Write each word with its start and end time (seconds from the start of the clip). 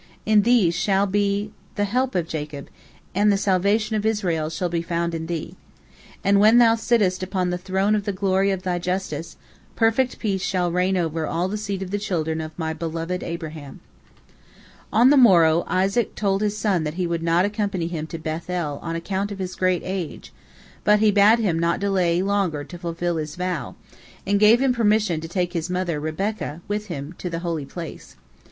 In 0.25 0.41
thee 0.41 0.71
shall 0.71 1.05
be 1.05 1.51
the 1.75 1.85
help 1.85 2.15
of 2.15 2.27
Jacob, 2.27 2.69
and 3.13 3.31
the 3.31 3.37
salvation 3.37 3.95
of 3.95 4.03
Israel 4.03 4.49
shall 4.49 4.67
be 4.67 4.81
found 4.81 5.13
in 5.13 5.27
thee. 5.27 5.55
And 6.23 6.39
when 6.39 6.57
thou 6.57 6.73
sittest 6.73 7.21
upon 7.21 7.51
the 7.51 7.57
throne 7.59 7.93
of 7.93 8.05
the 8.05 8.11
glory 8.11 8.49
of 8.49 8.63
thy 8.63 8.79
justice, 8.79 9.37
perfect 9.75 10.17
peace 10.17 10.41
shall 10.41 10.71
reign 10.71 10.97
over 10.97 11.27
all 11.27 11.47
the 11.47 11.55
seed 11.55 11.83
of 11.83 11.91
the 11.91 11.99
children 11.99 12.41
of 12.41 12.57
my 12.57 12.73
beloved 12.73 13.21
Abraham." 13.21 13.79
On 14.91 15.11
the 15.11 15.17
morrow, 15.17 15.63
Isaac 15.67 16.15
told 16.15 16.41
his 16.41 16.57
son 16.57 16.83
that 16.83 16.95
he 16.95 17.05
would 17.05 17.21
not 17.21 17.45
accompany 17.45 17.85
him 17.85 18.07
to 18.07 18.17
Beth 18.17 18.49
el 18.49 18.79
on 18.79 18.95
account 18.95 19.31
of 19.31 19.37
his 19.37 19.53
great 19.55 19.83
age, 19.85 20.33
but 20.83 20.97
he 20.97 21.11
bade 21.11 21.37
him 21.37 21.59
not 21.59 21.79
delay 21.79 22.23
longer 22.23 22.63
to 22.63 22.77
fulfil 22.79 23.17
his 23.17 23.35
vow, 23.35 23.75
and 24.25 24.39
gave 24.39 24.63
him 24.63 24.73
permission 24.73 25.21
to 25.21 25.27
take 25.27 25.53
his 25.53 25.69
mother 25.69 25.99
Rebekah 25.99 26.61
with 26.67 26.87
him 26.87 27.13
to 27.19 27.29
the 27.29 27.41
holy 27.45 27.65
place. 27.67 28.15